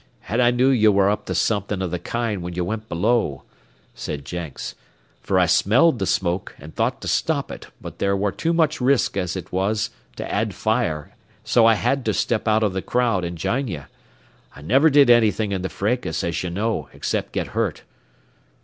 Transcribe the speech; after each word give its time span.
"An' 0.27 0.41
I 0.41 0.49
knew 0.49 0.69
ye 0.71 0.87
ware 0.87 1.11
up 1.11 1.27
to 1.27 1.35
somethin' 1.35 1.79
of 1.83 1.91
the 1.91 1.99
kind 1.99 2.41
when 2.41 2.55
ye 2.55 2.61
went 2.61 2.89
below," 2.89 3.43
said 3.93 4.25
Jenks, 4.25 4.73
"fer 5.21 5.37
I 5.37 5.45
smelled 5.45 5.99
the 5.99 6.07
smoke 6.07 6.55
and 6.57 6.73
thought 6.73 7.01
to 7.01 7.07
stop 7.07 7.51
it, 7.51 7.67
but 7.79 7.99
there 7.99 8.17
ware 8.17 8.31
too 8.31 8.51
much 8.51 8.81
risk 8.81 9.15
as 9.15 9.35
it 9.35 9.51
was 9.51 9.91
to 10.15 10.27
add 10.27 10.55
fire, 10.55 11.15
so 11.43 11.67
I 11.67 11.75
had 11.75 12.03
to 12.05 12.15
step 12.15 12.47
out 12.47 12.63
o' 12.63 12.69
the 12.69 12.81
crowd 12.81 13.23
an' 13.23 13.35
jine 13.35 13.67
ye. 13.67 13.81
I 14.55 14.61
never 14.63 14.89
did 14.89 15.09
nothin' 15.09 15.51
in 15.51 15.61
the 15.61 15.69
fracas, 15.69 16.23
as 16.23 16.43
ye 16.43 16.49
know, 16.49 16.89
except 16.93 17.31
get 17.31 17.49
hurt." 17.49 17.83